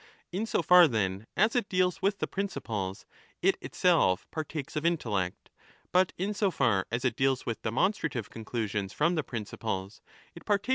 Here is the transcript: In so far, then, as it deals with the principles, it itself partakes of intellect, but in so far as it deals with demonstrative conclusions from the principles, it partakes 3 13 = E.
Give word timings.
In 0.31 0.47
so 0.47 0.63
far, 0.63 0.87
then, 0.87 1.27
as 1.37 1.55
it 1.55 1.69
deals 1.69 2.01
with 2.01 2.17
the 2.17 2.25
principles, 2.25 3.05
it 3.43 3.55
itself 3.61 4.25
partakes 4.31 4.75
of 4.75 4.83
intellect, 4.83 5.51
but 5.91 6.11
in 6.17 6.33
so 6.33 6.49
far 6.49 6.87
as 6.91 7.05
it 7.05 7.15
deals 7.15 7.45
with 7.45 7.61
demonstrative 7.61 8.31
conclusions 8.31 8.93
from 8.93 9.13
the 9.13 9.21
principles, 9.21 10.01
it 10.33 10.43
partakes 10.43 10.65
3 10.65 10.67
13 10.69 10.69
= 10.69 10.69
E. 10.69 10.69